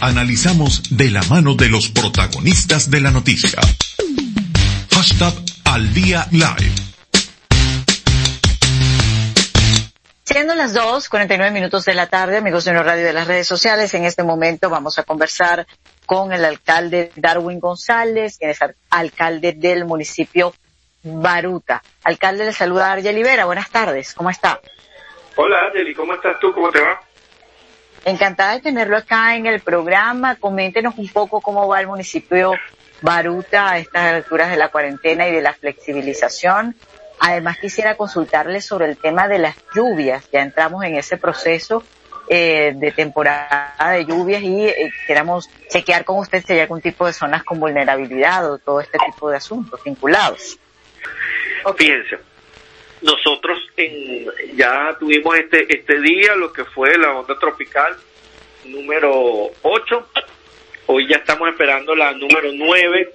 Analizamos 0.00 0.96
de 0.96 1.10
la 1.10 1.22
mano 1.24 1.54
de 1.54 1.68
los 1.68 1.90
protagonistas 1.90 2.90
de 2.90 3.02
la 3.02 3.10
noticia. 3.10 3.60
Hashtag 4.92 5.34
al 5.66 5.92
día 5.92 6.26
live. 6.30 6.72
Siendo 10.24 10.54
las 10.54 10.72
2, 10.72 11.06
49 11.06 11.52
minutos 11.52 11.84
de 11.84 11.92
la 11.92 12.06
tarde, 12.06 12.38
amigos 12.38 12.64
de 12.64 12.72
la 12.72 12.82
radio 12.82 13.04
de 13.04 13.12
las 13.12 13.26
redes 13.26 13.46
sociales, 13.46 13.92
en 13.92 14.06
este 14.06 14.22
momento 14.22 14.70
vamos 14.70 14.98
a 14.98 15.02
conversar 15.02 15.66
con 16.06 16.32
el 16.32 16.46
alcalde 16.46 17.12
Darwin 17.16 17.60
González, 17.60 18.38
quien 18.38 18.52
es 18.52 18.60
alcalde 18.88 19.52
del 19.52 19.84
municipio 19.84 20.54
Baruta. 21.02 21.82
Alcalde, 22.04 22.46
le 22.46 22.52
saluda 22.54 22.90
Arya 22.90 23.12
Libera. 23.12 23.44
Buenas 23.44 23.68
tardes, 23.68 24.14
¿cómo 24.14 24.30
está? 24.30 24.60
Hola, 25.36 25.58
Argeli, 25.66 25.94
¿cómo 25.94 26.14
estás 26.14 26.38
tú? 26.40 26.54
¿Cómo 26.54 26.70
te 26.70 26.80
va? 26.80 27.02
Encantada 28.04 28.54
de 28.54 28.60
tenerlo 28.60 28.96
acá 28.96 29.36
en 29.36 29.46
el 29.46 29.60
programa. 29.60 30.36
Coméntenos 30.36 30.96
un 30.96 31.08
poco 31.08 31.40
cómo 31.40 31.68
va 31.68 31.80
el 31.80 31.86
municipio 31.86 32.52
Baruta 33.02 33.70
a 33.70 33.78
estas 33.78 34.14
alturas 34.14 34.50
de 34.50 34.56
la 34.56 34.68
cuarentena 34.68 35.28
y 35.28 35.32
de 35.32 35.40
la 35.40 35.54
flexibilización. 35.54 36.76
Además, 37.18 37.58
quisiera 37.58 37.96
consultarle 37.96 38.60
sobre 38.60 38.86
el 38.86 38.96
tema 38.96 39.28
de 39.28 39.38
las 39.38 39.56
lluvias. 39.74 40.28
Ya 40.32 40.40
entramos 40.40 40.84
en 40.84 40.96
ese 40.96 41.16
proceso 41.16 41.82
eh, 42.28 42.72
de 42.74 42.92
temporada 42.92 43.90
de 43.92 44.04
lluvias 44.04 44.42
y 44.42 44.66
eh, 44.66 44.90
queramos 45.06 45.50
chequear 45.68 46.04
con 46.04 46.18
usted 46.18 46.44
si 46.46 46.54
hay 46.54 46.60
algún 46.60 46.80
tipo 46.80 47.06
de 47.06 47.12
zonas 47.12 47.42
con 47.44 47.58
vulnerabilidad 47.60 48.50
o 48.50 48.58
todo 48.58 48.80
este 48.80 48.98
tipo 48.98 49.28
de 49.30 49.36
asuntos 49.36 49.82
vinculados. 49.84 50.58
Fíjense, 51.76 52.18
nosotros 53.02 53.58
en, 53.76 54.26
ya 54.56 54.96
tuvimos 54.98 55.36
este, 55.36 55.74
este 55.74 56.00
día 56.00 56.34
lo 56.36 56.52
que 56.52 56.64
fue 56.64 56.96
la 56.98 57.12
onda 57.12 57.38
tropical 57.38 57.96
número 58.64 59.50
8, 59.62 60.08
hoy 60.86 61.08
ya 61.08 61.16
estamos 61.16 61.48
esperando 61.48 61.94
la 61.94 62.12
número 62.12 62.50
9 62.52 63.14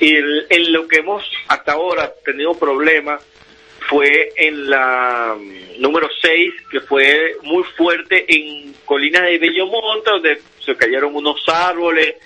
y 0.00 0.16
en 0.16 0.72
lo 0.72 0.86
que 0.86 0.98
hemos 0.98 1.24
hasta 1.48 1.72
ahora 1.72 2.12
tenido 2.24 2.54
problemas 2.58 3.24
fue 3.88 4.32
en 4.36 4.68
la 4.68 5.34
mm, 5.38 5.80
número 5.80 6.08
6, 6.20 6.52
que 6.70 6.80
fue 6.80 7.36
muy 7.42 7.64
fuerte 7.76 8.24
en 8.28 8.74
Colinas 8.84 9.22
de 9.22 9.38
Bellomonte, 9.38 10.10
donde 10.10 10.42
se 10.60 10.76
cayeron 10.76 11.14
unos 11.14 11.42
árboles 11.48 12.16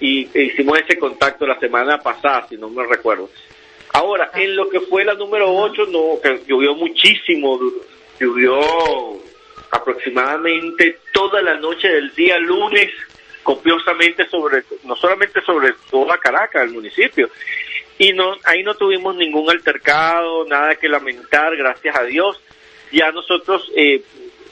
y 0.00 0.28
hicimos 0.38 0.78
ese 0.78 0.98
contacto 0.98 1.46
la 1.46 1.58
semana 1.58 1.98
pasada, 1.98 2.46
si 2.48 2.56
no 2.56 2.68
me 2.68 2.86
recuerdo. 2.86 3.30
Ahora, 3.92 4.30
en 4.34 4.54
lo 4.54 4.68
que 4.68 4.80
fue 4.80 5.04
la 5.04 5.14
número 5.14 5.52
8, 5.54 5.86
no, 5.86 6.20
que 6.22 6.42
llovió 6.46 6.74
muchísimo, 6.74 7.58
llovió 8.20 8.60
aproximadamente 9.70 10.98
toda 11.12 11.42
la 11.42 11.54
noche 11.54 11.88
del 11.88 12.14
día 12.14 12.38
lunes, 12.38 12.90
copiosamente 13.42 14.28
sobre, 14.28 14.64
no 14.84 14.94
solamente 14.96 15.40
sobre 15.42 15.72
toda 15.90 16.18
Caracas, 16.18 16.64
el 16.64 16.70
municipio, 16.70 17.30
y 17.98 18.12
no, 18.12 18.36
ahí 18.44 18.62
no 18.62 18.74
tuvimos 18.74 19.16
ningún 19.16 19.50
altercado, 19.50 20.44
nada 20.46 20.76
que 20.76 20.88
lamentar, 20.88 21.56
gracias 21.56 21.96
a 21.96 22.04
Dios. 22.04 22.40
Ya 22.92 23.10
nosotros, 23.10 23.70
eh, 23.74 24.02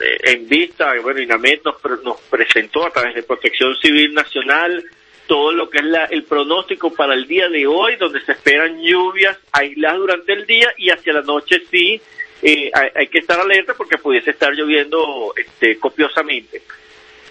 eh 0.01 0.19
en 0.25 0.49
vista, 0.49 0.93
bueno, 1.01 1.21
INAMED 1.21 1.61
nos, 1.65 1.77
nos 2.03 2.21
presentó 2.23 2.87
a 2.87 2.91
través 2.91 3.15
de 3.15 3.23
Protección 3.23 3.77
Civil 3.77 4.13
Nacional 4.15 4.85
todo 5.27 5.53
lo 5.53 5.69
que 5.69 5.79
es 5.79 5.85
la, 5.85 6.05
el 6.07 6.25
pronóstico 6.25 6.93
para 6.93 7.15
el 7.15 7.27
día 7.27 7.49
de 7.49 7.67
hoy, 7.67 7.97
donde 7.97 8.21
se 8.21 8.33
esperan 8.33 8.81
lluvias 8.83 9.39
aisladas 9.53 9.99
durante 9.99 10.33
el 10.33 10.47
día 10.47 10.73
y 10.77 10.91
hacia 10.91 11.13
la 11.13 11.23
noche 11.23 11.63
sí 11.71 12.01
eh, 12.43 12.71
hay, 12.73 13.09
que 13.09 13.19
estar 13.19 13.41
alerta 13.41 13.75
porque 13.75 13.99
pudiese 13.99 14.31
estar 14.31 14.53
lloviendo 14.53 15.33
este, 15.37 15.79
copiosamente. 15.79 16.63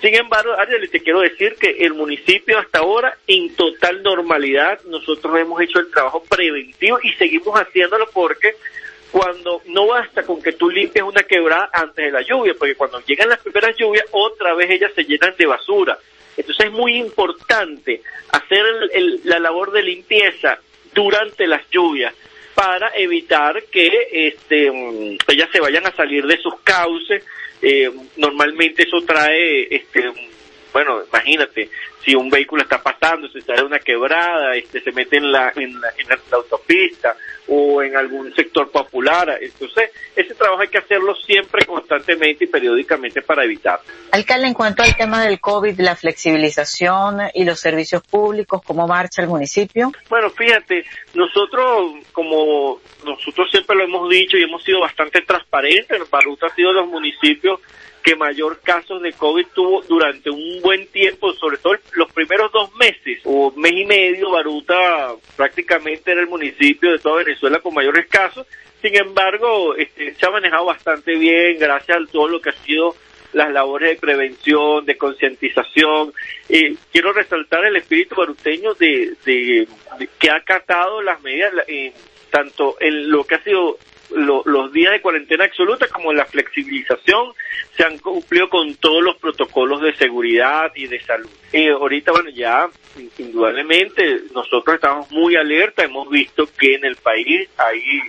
Sin 0.01 0.13
embargo, 0.15 0.53
Ariel, 0.57 0.89
te 0.89 0.99
quiero 0.99 1.21
decir 1.21 1.55
que 1.59 1.69
el 1.85 1.93
municipio 1.93 2.59
hasta 2.59 2.79
ahora, 2.79 3.17
en 3.27 3.55
total 3.55 4.03
normalidad, 4.03 4.79
nosotros 4.85 5.37
hemos 5.37 5.61
hecho 5.61 5.79
el 5.79 5.89
trabajo 5.89 6.23
preventivo 6.23 6.99
y 7.01 7.13
seguimos 7.13 7.57
haciéndolo 7.59 8.07
porque 8.13 8.55
cuando 9.11 9.61
no 9.67 9.87
basta 9.87 10.23
con 10.23 10.41
que 10.41 10.51
tú 10.51 10.69
limpies 10.69 11.05
una 11.05 11.23
quebrada 11.23 11.69
antes 11.71 12.05
de 12.05 12.11
la 12.11 12.21
lluvia, 12.21 12.53
porque 12.57 12.75
cuando 12.75 12.99
llegan 13.05 13.29
las 13.29 13.39
primeras 13.39 13.75
lluvias, 13.77 14.05
otra 14.11 14.53
vez 14.55 14.69
ellas 14.69 14.91
se 14.93 15.05
llenan 15.05 15.33
de 15.37 15.45
basura. 15.45 15.97
Entonces 16.37 16.67
es 16.67 16.71
muy 16.71 16.97
importante 16.97 18.01
hacer 18.31 18.63
la 19.23 19.39
labor 19.39 19.71
de 19.71 19.83
limpieza 19.83 20.59
durante 20.93 21.47
las 21.47 21.69
lluvias 21.69 22.13
para 22.53 22.91
evitar 22.95 23.63
que 23.65 24.07
este, 24.11 24.71
mm, 24.71 25.17
ellas 25.27 25.49
se 25.51 25.59
vayan 25.59 25.85
a 25.85 25.95
salir 25.95 26.25
de 26.25 26.37
sus 26.37 26.59
cauces. 26.61 27.23
Eh, 27.61 27.91
normalmente 28.17 28.83
eso 28.83 29.01
trae 29.05 29.67
este, 29.73 30.11
bueno, 30.75 31.01
imagínate, 31.07 31.69
si 32.03 32.15
un 32.15 32.29
vehículo 32.29 32.61
está 32.61 32.83
pasando, 32.83 33.29
se 33.29 33.39
sale 33.39 33.63
una 33.63 33.79
quebrada, 33.79 34.57
este, 34.57 34.81
se 34.81 34.91
mete 34.91 35.15
en 35.15 35.31
la, 35.31 35.53
en 35.55 35.73
la, 35.79 35.93
autopista 36.31 37.15
o 37.47 37.81
en 37.81 37.95
algún 37.95 38.33
sector 38.33 38.71
popular. 38.71 39.37
Entonces, 39.41 39.91
ese 40.15 40.33
trabajo 40.33 40.61
hay 40.61 40.67
que 40.67 40.77
hacerlo 40.77 41.15
siempre, 41.15 41.65
constantemente 41.65 42.45
y 42.45 42.47
periódicamente 42.47 43.21
para 43.21 43.43
evitar. 43.43 43.79
Alcalde, 44.11 44.47
en 44.47 44.53
cuanto 44.53 44.83
al 44.83 44.95
tema 44.95 45.23
del 45.23 45.39
COVID, 45.39 45.79
la 45.79 45.95
flexibilización 45.95 47.19
y 47.33 47.43
los 47.43 47.59
servicios 47.59 48.01
públicos, 48.03 48.61
¿cómo 48.65 48.87
marcha 48.87 49.21
el 49.21 49.27
municipio? 49.27 49.91
Bueno, 50.09 50.29
fíjate, 50.29 50.85
nosotros, 51.13 51.93
como 52.11 52.79
nosotros 53.05 53.49
siempre 53.51 53.75
lo 53.75 53.83
hemos 53.83 54.09
dicho 54.09 54.37
y 54.37 54.43
hemos 54.43 54.63
sido 54.63 54.81
bastante 54.81 55.21
transparentes, 55.21 56.09
Baruta 56.09 56.47
ha 56.47 56.55
sido 56.55 56.71
los 56.73 56.87
municipios 56.87 57.59
que 58.05 58.15
mayor 58.15 58.59
casos 58.61 59.01
de 59.01 59.13
COVID 59.13 59.47
tuvo 59.55 59.81
durante 59.81 60.29
un 60.29 60.61
buen 60.61 60.85
tiempo, 60.89 61.33
sobre 61.33 61.57
todo 61.57 61.73
los 61.93 62.13
primeros 62.13 62.51
dos 62.51 62.71
meses 62.75 63.19
o 63.23 63.51
mes 63.57 63.73
y 63.73 63.83
medio, 63.83 64.29
Baruta 64.29 65.15
prácticamente 65.35 66.11
era 66.11 66.21
el 66.21 66.27
municipio 66.27 66.91
de 66.91 66.99
toda 66.99 67.23
Venezuela 67.23 67.59
con 67.59 67.73
mayores 67.73 68.05
casos. 68.07 68.45
Sin 68.79 68.95
embargo, 68.95 69.73
este, 69.75 70.13
se 70.13 70.23
ha 70.23 70.29
manejado 70.29 70.65
bastante 70.65 71.15
bien 71.15 71.57
gracias 71.57 71.97
a 71.97 72.11
todo 72.11 72.27
lo 72.27 72.39
que 72.39 72.51
ha 72.51 72.63
sido 72.63 72.95
las 73.33 73.51
labores 73.51 73.89
de 73.89 73.99
prevención, 73.99 74.85
de 74.85 74.97
concientización. 74.97 76.13
Eh, 76.47 76.75
quiero 76.91 77.11
resaltar 77.11 77.65
el 77.65 77.75
espíritu 77.77 78.13
baruteño 78.17 78.75
de, 78.75 79.17
que 80.19 80.29
ha 80.29 80.35
acatado 80.35 81.01
las 81.01 81.23
medidas, 81.23 81.53
eh, 81.67 81.91
tanto 82.29 82.75
en 82.79 83.09
lo 83.09 83.23
que 83.23 83.33
ha 83.33 83.43
sido 83.43 83.79
los 84.11 84.71
días 84.71 84.93
de 84.93 85.01
cuarentena 85.01 85.45
absoluta 85.45 85.87
como 85.87 86.13
la 86.13 86.25
flexibilización 86.25 87.33
se 87.75 87.83
han 87.83 87.97
cumplido 87.97 88.49
con 88.49 88.75
todos 88.75 89.03
los 89.03 89.17
protocolos 89.17 89.81
de 89.81 89.95
seguridad 89.95 90.71
y 90.75 90.87
de 90.87 90.99
salud. 91.01 91.29
Eh, 91.51 91.69
ahorita, 91.69 92.11
bueno, 92.11 92.29
ya 92.29 92.69
indudablemente 93.17 94.21
nosotros 94.33 94.75
estamos 94.75 95.11
muy 95.11 95.35
alerta, 95.35 95.83
hemos 95.83 96.09
visto 96.09 96.47
que 96.57 96.75
en 96.75 96.85
el 96.85 96.95
país 96.95 97.49
ahí 97.57 98.01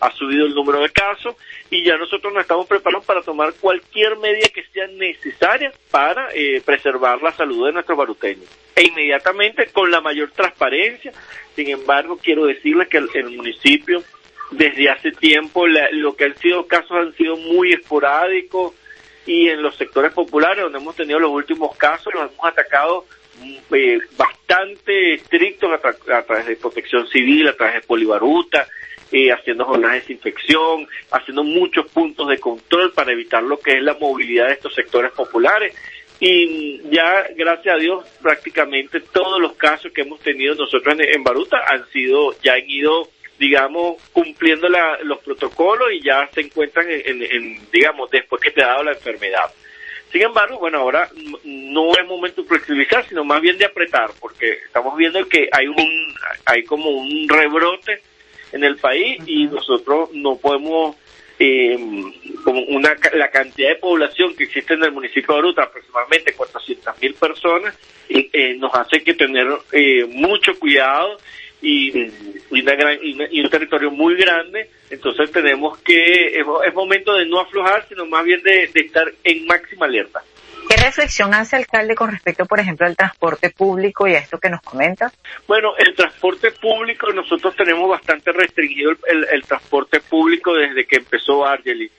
ha 0.00 0.10
subido 0.12 0.46
el 0.46 0.54
número 0.54 0.80
de 0.80 0.90
casos 0.90 1.36
y 1.70 1.84
ya 1.84 1.96
nosotros 1.96 2.32
nos 2.32 2.42
estamos 2.42 2.66
preparados 2.66 3.04
para 3.04 3.22
tomar 3.22 3.54
cualquier 3.60 4.16
medida 4.16 4.48
que 4.52 4.64
sea 4.64 4.88
necesaria 4.88 5.72
para 5.92 6.30
eh, 6.34 6.60
preservar 6.64 7.22
la 7.22 7.32
salud 7.32 7.66
de 7.66 7.72
nuestros 7.72 7.96
baruteños. 7.96 8.48
E 8.74 8.82
inmediatamente 8.88 9.66
con 9.66 9.90
la 9.90 10.00
mayor 10.00 10.32
transparencia, 10.32 11.12
sin 11.54 11.68
embargo, 11.68 12.18
quiero 12.20 12.46
decirles 12.46 12.88
que 12.88 12.96
el 12.96 13.30
municipio 13.30 14.02
desde 14.52 14.90
hace 14.90 15.12
tiempo 15.12 15.66
lo 15.66 16.14
que 16.14 16.24
han 16.24 16.36
sido 16.36 16.66
casos 16.66 16.92
han 16.92 17.14
sido 17.14 17.36
muy 17.36 17.72
esporádicos 17.72 18.74
y 19.26 19.48
en 19.48 19.62
los 19.62 19.76
sectores 19.76 20.12
populares 20.12 20.62
donde 20.64 20.78
hemos 20.78 20.96
tenido 20.96 21.18
los 21.18 21.30
últimos 21.30 21.76
casos 21.76 22.12
los 22.14 22.30
hemos 22.30 22.44
atacado 22.44 23.06
mm, 23.40 23.74
eh, 23.74 24.00
bastante 24.16 25.14
estrictos 25.14 25.70
a, 25.72 26.22
través 26.22 26.46
de 26.46 26.56
protección 26.56 27.06
civil, 27.08 27.48
a 27.48 27.56
través 27.56 27.76
de 27.76 27.80
polibaruta, 27.82 28.66
eh, 29.10 29.32
haciendo 29.32 29.64
jornadas 29.64 29.94
de 29.94 30.00
desinfección, 30.00 30.88
haciendo 31.10 31.44
muchos 31.44 31.86
puntos 31.90 32.28
de 32.28 32.38
control 32.38 32.92
para 32.92 33.12
evitar 33.12 33.42
lo 33.42 33.58
que 33.58 33.76
es 33.76 33.82
la 33.82 33.94
movilidad 33.94 34.48
de 34.48 34.54
estos 34.54 34.74
sectores 34.74 35.12
populares. 35.12 35.74
Y 36.20 36.80
ya, 36.90 37.26
gracias 37.36 37.74
a 37.74 37.78
Dios, 37.78 38.06
prácticamente 38.20 39.00
todos 39.00 39.40
los 39.40 39.54
casos 39.54 39.92
que 39.92 40.02
hemos 40.02 40.20
tenido 40.20 40.54
nosotros 40.54 40.96
en 40.98 41.24
Baruta 41.24 41.58
han 41.66 41.88
sido, 41.90 42.34
ya 42.42 42.54
han 42.54 42.68
ido 42.68 43.08
digamos, 43.42 44.00
cumpliendo 44.12 44.68
los 45.02 45.18
protocolos 45.18 45.88
y 45.92 46.00
ya 46.00 46.30
se 46.32 46.42
encuentran 46.42 46.86
en, 46.88 47.58
digamos, 47.72 48.08
después 48.08 48.40
que 48.40 48.52
te 48.52 48.62
ha 48.62 48.68
dado 48.68 48.84
la 48.84 48.92
enfermedad. 48.92 49.52
Sin 50.12 50.22
embargo, 50.22 50.60
bueno, 50.60 50.78
ahora 50.78 51.10
no 51.42 51.90
es 51.98 52.06
momento 52.06 52.42
de 52.42 52.48
flexibilizar, 52.48 53.04
sino 53.08 53.24
más 53.24 53.40
bien 53.40 53.58
de 53.58 53.64
apretar, 53.64 54.10
porque 54.20 54.58
estamos 54.64 54.96
viendo 54.96 55.26
que 55.26 55.48
hay 55.50 55.66
un, 55.66 56.14
hay 56.44 56.62
como 56.62 56.90
un 56.90 57.28
rebrote 57.28 58.00
en 58.52 58.62
el 58.62 58.76
país 58.76 59.20
y 59.26 59.46
nosotros 59.46 60.10
no 60.12 60.36
podemos, 60.36 60.94
eh, 61.40 61.76
como 62.44 62.60
una, 62.62 62.94
la 63.14 63.28
cantidad 63.32 63.70
de 63.70 63.76
población 63.76 64.36
que 64.36 64.44
existe 64.44 64.74
en 64.74 64.84
el 64.84 64.92
municipio 64.92 65.34
de 65.34 65.40
Aruta, 65.40 65.64
aproximadamente 65.64 66.32
400 66.34 67.02
mil 67.02 67.14
personas, 67.14 67.76
eh, 68.08 68.54
nos 68.56 68.72
hace 68.72 69.02
que 69.02 69.14
tener 69.14 69.48
eh, 69.72 70.04
mucho 70.04 70.56
cuidado 70.60 71.18
y, 71.62 72.10
una 72.50 72.74
gran, 72.74 72.98
y, 73.00 73.40
un 73.40 73.48
territorio 73.48 73.90
muy 73.90 74.16
grande, 74.16 74.68
entonces 74.90 75.30
tenemos 75.30 75.78
que, 75.78 76.38
es, 76.38 76.74
momento 76.74 77.14
de 77.14 77.24
no 77.26 77.40
aflojar, 77.40 77.86
sino 77.88 78.04
más 78.06 78.24
bien 78.24 78.42
de, 78.42 78.64
estar 78.74 79.10
en 79.22 79.46
máxima 79.46 79.86
alerta. 79.86 80.22
¿Qué 80.68 80.76
reflexión 80.76 81.34
hace 81.34 81.56
alcalde 81.56 81.94
con 81.94 82.10
respecto, 82.10 82.46
por 82.46 82.58
ejemplo, 82.60 82.86
al 82.86 82.96
transporte 82.96 83.50
público 83.50 84.06
y 84.06 84.14
a 84.14 84.18
esto 84.18 84.38
que 84.38 84.48
nos 84.48 84.62
comenta? 84.62 85.12
Bueno, 85.46 85.76
el 85.76 85.94
transporte 85.94 86.52
público, 86.52 87.12
nosotros 87.12 87.54
tenemos 87.56 87.88
bastante 87.88 88.32
restringido 88.32 88.92
el, 89.06 89.26
el 89.32 89.42
transporte 89.42 90.00
público 90.00 90.54
desde 90.54 90.84
que 90.86 90.96
empezó 90.96 91.44
Argeli. 91.44 91.90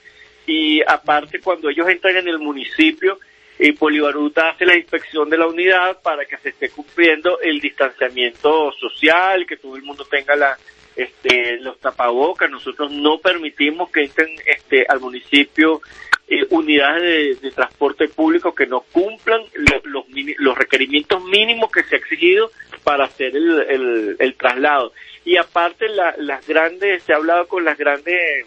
Y 0.46 0.82
aparte, 0.82 1.40
cuando 1.40 1.70
ellos 1.70 1.88
entran 1.88 2.16
en 2.16 2.28
el 2.28 2.38
municipio, 2.38 3.18
y 3.58 3.72
Polibaruta 3.72 4.50
hace 4.50 4.66
la 4.66 4.76
inspección 4.76 5.30
de 5.30 5.38
la 5.38 5.46
unidad 5.46 6.00
para 6.02 6.24
que 6.24 6.36
se 6.38 6.50
esté 6.50 6.70
cumpliendo 6.70 7.40
el 7.40 7.60
distanciamiento 7.60 8.72
social, 8.72 9.46
que 9.46 9.56
todo 9.56 9.76
el 9.76 9.82
mundo 9.82 10.04
tenga 10.04 10.34
la, 10.34 10.58
este, 10.96 11.58
los 11.60 11.78
tapabocas. 11.78 12.50
Nosotros 12.50 12.90
no 12.90 13.18
permitimos 13.18 13.90
que 13.90 14.04
entren 14.04 14.30
este, 14.46 14.84
al 14.88 15.00
municipio 15.00 15.80
eh, 16.26 16.46
unidades 16.50 17.40
de, 17.40 17.50
transporte 17.52 18.08
público 18.08 18.54
que 18.54 18.66
no 18.66 18.80
cumplan 18.80 19.42
los, 19.54 20.04
los, 20.38 20.58
requerimientos 20.58 21.22
mínimos 21.22 21.70
que 21.70 21.84
se 21.84 21.94
ha 21.94 21.98
exigido 21.98 22.50
para 22.82 23.04
hacer 23.04 23.36
el, 23.36 24.16
el, 24.18 24.34
traslado. 24.34 24.92
Y 25.24 25.36
aparte, 25.36 25.86
las 25.88 26.46
grandes, 26.46 27.02
se 27.04 27.12
ha 27.12 27.16
hablado 27.16 27.46
con 27.46 27.64
las 27.64 27.78
grandes 27.78 28.46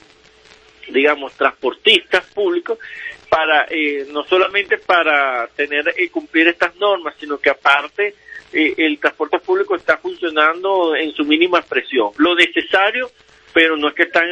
digamos, 0.90 1.34
transportistas 1.34 2.26
públicos 2.34 2.80
para 3.30 3.66
eh, 3.70 4.08
no 4.12 4.24
solamente 4.24 4.78
para 4.78 5.48
tener 5.56 5.94
y 5.98 6.04
eh, 6.04 6.10
cumplir 6.10 6.48
estas 6.48 6.76
normas, 6.78 7.16
sino 7.20 7.38
que 7.38 7.50
aparte 7.50 8.16
eh, 8.54 8.74
el 8.78 8.98
transporte 9.00 9.40
público 9.40 9.76
está 9.76 9.98
funcionando 9.98 10.96
en 10.96 11.12
su 11.14 11.24
mínima 11.24 11.60
expresión. 11.60 12.12
Lo 12.18 12.36
necesario, 12.36 13.12
pero 13.54 13.76
no 13.76 13.90
es 13.90 13.96
que 13.96 14.04
están, 14.04 14.26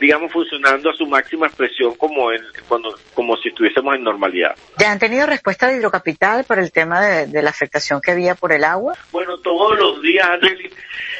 digamos, 0.00 0.32
funcionando 0.32 0.90
a 0.90 0.94
su 0.94 1.06
máxima 1.06 1.46
expresión 1.46 1.94
como 1.94 2.32
en, 2.32 2.42
cuando 2.66 2.94
como 3.14 3.36
si 3.36 3.50
estuviésemos 3.50 3.94
en 3.94 4.02
normalidad. 4.02 4.56
¿Ya 4.78 4.90
han 4.90 4.98
tenido 4.98 5.26
respuesta 5.26 5.68
de 5.68 5.76
Hidrocapital 5.76 6.44
por 6.44 6.58
el 6.58 6.72
tema 6.72 7.00
de, 7.00 7.42
la 7.42 7.50
afectación 7.50 8.00
que 8.00 8.10
había 8.10 8.34
por 8.34 8.52
el 8.52 8.64
agua? 8.64 8.94
Bueno, 9.12 9.38
todos 9.38 9.78
los 9.78 10.02
días, 10.02 10.40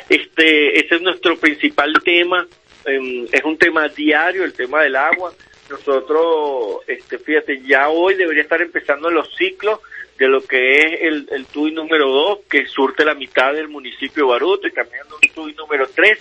este, 0.09 0.81
ese 0.81 0.97
es 0.97 1.03
nuestro 1.03 1.37
principal 1.39 1.93
tema. 2.05 2.45
Em, 2.85 3.27
es 3.31 3.45
un 3.45 3.57
tema 3.57 3.87
diario, 3.89 4.45
el 4.45 4.53
tema 4.53 4.83
del 4.83 4.97
agua 4.97 5.33
nosotros, 5.69 6.83
este, 6.87 7.19
fíjate, 7.19 7.61
ya 7.63 7.89
hoy 7.89 8.15
debería 8.15 8.43
estar 8.43 8.61
empezando 8.63 9.11
los 9.11 9.35
ciclos 9.37 9.81
de 10.19 10.29
lo 10.29 10.41
que 10.41 10.79
es 10.79 11.01
el, 11.03 11.29
el 11.31 11.47
TUI 11.47 11.73
número 11.73 12.09
2, 12.09 12.41
que 12.51 12.67
surte 12.67 13.05
la 13.05 13.15
mitad 13.15 13.53
del 13.53 13.69
municipio 13.69 14.25
de 14.25 14.31
Baruto, 14.31 14.67
y 14.67 14.73
también 14.73 15.03
un 15.05 15.35
TUI 15.35 15.55
número 15.55 15.87
3, 15.95 16.19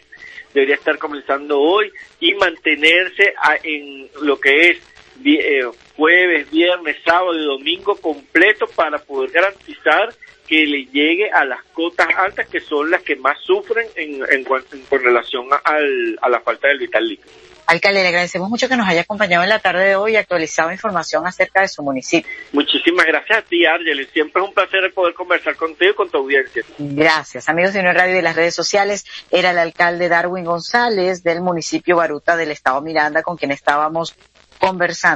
debería 0.53 0.75
estar 0.75 0.97
comenzando 0.97 1.59
hoy, 1.59 1.91
y 2.19 2.33
mantenerse 2.35 3.33
en 3.63 4.07
lo 4.21 4.39
que 4.39 4.69
es 4.69 4.81
eh, 5.25 5.61
jueves, 5.95 6.49
viernes, 6.51 6.97
sábado 7.03 7.37
y 7.37 7.45
domingo 7.45 7.95
completo 7.95 8.67
para 8.75 8.99
poder 8.99 9.31
garantizar 9.31 10.13
que 10.47 10.65
le 10.65 10.85
llegue 10.85 11.29
a 11.31 11.43
las 11.43 11.63
cotas 11.73 12.07
altas 12.15 12.47
que 12.47 12.59
son 12.59 12.89
las 12.89 13.01
que 13.01 13.15
más 13.15 13.37
sufren 13.41 13.87
en, 13.95 14.21
en, 14.29 14.43
con 14.43 14.63
relación 15.03 15.47
al, 15.63 16.19
a 16.21 16.29
la 16.29 16.39
falta 16.39 16.67
del 16.67 16.79
vital 16.79 17.07
líquido. 17.07 17.46
Alcalde, 17.67 18.01
le 18.01 18.07
agradecemos 18.07 18.49
mucho 18.49 18.69
que 18.69 18.77
nos 18.77 18.87
haya 18.87 19.01
acompañado 19.01 19.43
en 19.43 19.49
la 19.49 19.59
tarde 19.59 19.85
de 19.85 19.95
hoy 19.97 20.13
y 20.13 20.15
actualizado 20.15 20.71
información 20.71 21.27
acerca 21.27 21.61
de 21.61 21.67
su 21.67 21.83
municipio. 21.83 22.31
Muchísimas 22.53 23.05
gracias 23.05 23.39
a 23.39 23.41
ti, 23.41 23.65
Argelis. 23.65 24.07
Siempre 24.13 24.41
es 24.41 24.47
un 24.47 24.53
placer 24.53 24.93
poder 24.93 25.13
conversar 25.13 25.55
contigo 25.57 25.91
y 25.91 25.95
con 25.95 26.09
tu 26.09 26.17
audiencia. 26.17 26.63
Gracias. 26.77 27.49
Amigos 27.49 27.73
de 27.73 27.81
Unión 27.81 27.95
Radio 27.95 28.13
y 28.13 28.15
de 28.15 28.21
las 28.21 28.37
redes 28.37 28.55
sociales, 28.55 29.05
era 29.31 29.51
el 29.51 29.59
alcalde 29.59 30.07
Darwin 30.07 30.45
González 30.45 31.23
del 31.23 31.41
municipio 31.41 31.97
Baruta 31.97 32.37
del 32.37 32.51
estado 32.51 32.81
Miranda 32.81 33.21
con 33.21 33.35
quien 33.35 33.51
estábamos 33.51 34.15
conversando. 34.59 35.15